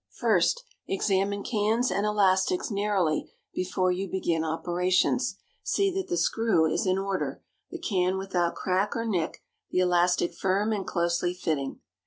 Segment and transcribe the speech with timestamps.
[0.17, 5.37] First, examine cans and elastics narrowly before you begin operations.
[5.61, 10.33] See that the screw is in order, the can without crack or nick, the elastic
[10.33, 11.81] firm and closely fitting.